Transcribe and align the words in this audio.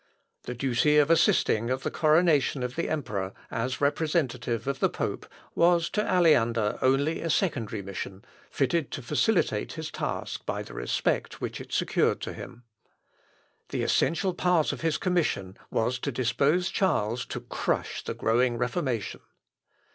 The 0.45 0.55
duty 0.55 0.97
of 0.97 1.11
assisting 1.11 1.69
at 1.69 1.81
the 1.81 1.91
coronation 1.91 2.63
of 2.63 2.75
the 2.75 2.89
emperor, 2.89 3.33
as 3.51 3.79
representative 3.79 4.65
of 4.65 4.79
the 4.79 4.89
pope, 4.89 5.27
was 5.53 5.91
to 5.91 6.01
Aleander 6.03 6.79
only 6.81 7.21
a 7.21 7.29
secondary 7.29 7.83
mission, 7.83 8.25
fitted 8.49 8.89
to 8.93 9.03
facilitate 9.03 9.73
his 9.73 9.91
task 9.91 10.43
by 10.43 10.63
the 10.63 10.73
respect 10.73 11.39
which 11.39 11.61
it 11.61 11.71
secured 11.71 12.19
to 12.21 12.33
him. 12.33 12.63
The 13.69 13.83
essential 13.83 14.33
part 14.33 14.71
of 14.71 14.81
his 14.81 14.97
commission 14.97 15.55
was 15.69 15.99
to 15.99 16.11
dispose 16.11 16.71
Charles 16.71 17.23
to 17.27 17.39
crush 17.39 18.03
the 18.03 18.15
growing 18.15 18.57
Reformation. 18.57 19.19